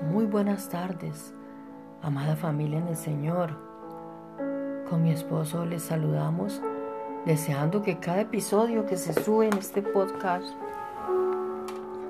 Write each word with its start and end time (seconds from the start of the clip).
Muy 0.00 0.24
buenas 0.24 0.70
tardes, 0.70 1.34
amada 2.00 2.34
familia 2.34 2.78
en 2.78 2.88
el 2.88 2.96
Señor. 2.96 3.50
Con 4.88 5.02
mi 5.02 5.12
esposo 5.12 5.66
les 5.66 5.82
saludamos, 5.82 6.62
deseando 7.26 7.82
que 7.82 7.98
cada 7.98 8.22
episodio 8.22 8.86
que 8.86 8.96
se 8.96 9.12
sube 9.12 9.48
en 9.48 9.58
este 9.58 9.82
podcast 9.82 10.48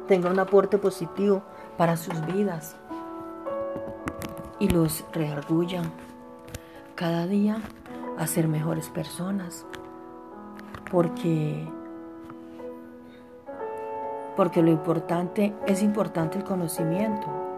tenga 0.07 0.31
un 0.31 0.39
aporte 0.39 0.79
positivo 0.79 1.43
para 1.77 1.97
sus 1.97 2.25
vidas 2.27 2.77
y 4.61 4.69
los 4.69 5.05
reargullan 5.13 5.91
cada 6.95 7.27
día 7.27 7.59
a 8.19 8.27
ser 8.29 8.47
mejores 8.47 8.89
personas. 8.89 9.67
Porque 10.93 11.67
porque 14.37 14.63
lo 14.63 14.71
importante 14.71 15.53
es 15.67 15.83
importante 15.83 16.39
el 16.39 16.45
conocimiento. 16.45 17.50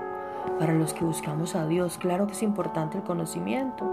Para 0.59 0.75
los 0.75 0.95
que 0.95 1.05
buscamos 1.05 1.55
a 1.55 1.67
Dios, 1.67 1.99
claro 1.99 2.27
que 2.27 2.33
es 2.33 2.43
importante 2.43 2.99
el 2.99 3.05
conocimiento, 3.05 3.85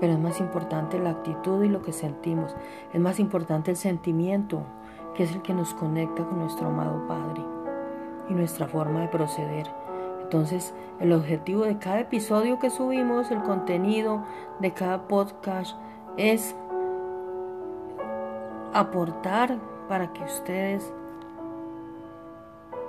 pero 0.00 0.12
es 0.12 0.18
más 0.18 0.40
importante 0.40 0.98
la 0.98 1.10
actitud 1.10 1.62
y 1.62 1.68
lo 1.68 1.82
que 1.82 1.92
sentimos. 1.92 2.54
Es 2.92 3.00
más 3.00 3.18
importante 3.20 3.70
el 3.70 3.76
sentimiento, 3.76 4.62
que 5.14 5.24
es 5.24 5.32
el 5.32 5.42
que 5.42 5.54
nos 5.54 5.74
conecta 5.74 6.24
con 6.24 6.38
nuestro 6.38 6.68
amado 6.68 7.06
Padre 7.06 7.42
y 8.28 8.34
nuestra 8.34 8.66
forma 8.66 9.00
de 9.00 9.08
proceder. 9.08 9.70
Entonces, 10.22 10.74
el 10.98 11.12
objetivo 11.12 11.64
de 11.64 11.78
cada 11.78 12.00
episodio 12.00 12.58
que 12.58 12.70
subimos, 12.70 13.30
el 13.30 13.42
contenido 13.42 14.24
de 14.60 14.72
cada 14.72 15.06
podcast, 15.06 15.76
es 16.16 16.56
aportar 18.72 19.58
para 19.88 20.12
que 20.12 20.24
ustedes 20.24 20.92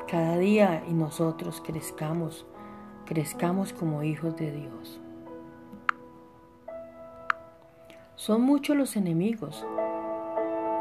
cada 0.07 0.37
día 0.37 0.83
y 0.87 0.93
nosotros 0.93 1.61
crezcamos, 1.65 2.45
crezcamos 3.05 3.73
como 3.73 4.03
hijos 4.03 4.35
de 4.37 4.51
Dios. 4.51 4.99
Son 8.15 8.41
muchos 8.41 8.77
los 8.77 8.95
enemigos, 8.95 9.65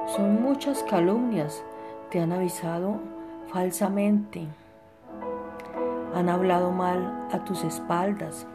son 0.06 0.42
muchas 0.42 0.82
calumnias, 0.84 1.64
te 2.10 2.20
han 2.20 2.32
avisado 2.32 3.00
falsamente, 3.48 4.46
han 6.14 6.28
hablado 6.28 6.70
mal 6.70 7.28
a 7.32 7.44
tus 7.44 7.64
espaldas, 7.64 8.46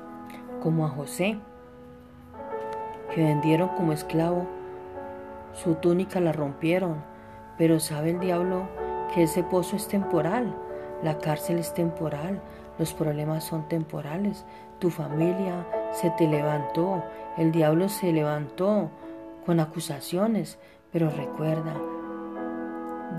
como 0.61 0.85
a 0.85 0.89
José, 0.89 1.39
que 3.13 3.23
vendieron 3.23 3.69
como 3.69 3.91
esclavo, 3.91 4.47
su 5.53 5.75
túnica 5.75 6.19
la 6.21 6.31
rompieron, 6.31 7.03
pero 7.57 7.79
sabe 7.79 8.11
el 8.11 8.19
diablo 8.19 8.69
que 9.13 9.23
ese 9.23 9.43
pozo 9.43 9.75
es 9.75 9.87
temporal 9.87 10.55
la 11.03 11.19
cárcel 11.19 11.59
es 11.59 11.73
temporal, 11.73 12.41
los 12.79 12.93
problemas 12.93 13.43
son 13.43 13.67
temporales. 13.67 14.45
Tu 14.79 14.89
familia 14.89 15.65
se 15.91 16.09
te 16.11 16.27
levantó, 16.27 17.03
el 17.37 17.51
diablo 17.51 17.89
se 17.89 18.11
levantó 18.11 18.89
con 19.45 19.59
acusaciones, 19.59 20.59
pero 20.91 21.09
recuerda, 21.09 21.73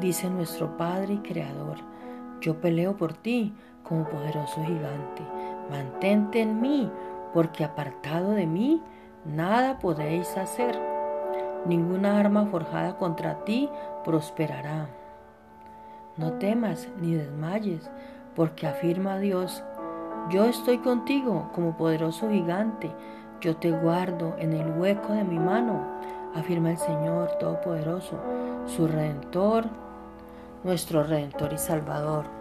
dice 0.00 0.30
nuestro 0.30 0.76
Padre 0.76 1.14
y 1.14 1.18
Creador, 1.18 1.78
yo 2.40 2.60
peleo 2.60 2.96
por 2.96 3.14
ti 3.14 3.54
como 3.82 4.04
poderoso 4.04 4.62
gigante. 4.64 5.22
Mantente 5.70 6.40
en 6.40 6.60
mí, 6.60 6.90
porque 7.34 7.64
apartado 7.64 8.30
de 8.32 8.46
mí 8.46 8.82
nada 9.24 9.78
podéis 9.78 10.36
hacer. 10.36 10.78
Ninguna 11.66 12.18
arma 12.18 12.46
forjada 12.46 12.96
contra 12.96 13.44
ti 13.44 13.68
prosperará. 14.04 14.88
No 16.18 16.32
temas 16.32 16.88
ni 17.00 17.14
desmayes, 17.14 17.88
porque 18.34 18.66
afirma 18.66 19.18
Dios, 19.18 19.62
yo 20.30 20.44
estoy 20.46 20.78
contigo 20.78 21.50
como 21.54 21.76
poderoso 21.76 22.28
gigante, 22.28 22.90
yo 23.40 23.56
te 23.56 23.70
guardo 23.70 24.34
en 24.38 24.52
el 24.52 24.68
hueco 24.78 25.12
de 25.12 25.22
mi 25.22 25.38
mano, 25.38 25.80
afirma 26.34 26.72
el 26.72 26.78
Señor 26.78 27.30
Todopoderoso, 27.38 28.18
su 28.66 28.88
Redentor, 28.88 29.66
nuestro 30.64 31.04
Redentor 31.04 31.52
y 31.52 31.58
Salvador. 31.58 32.37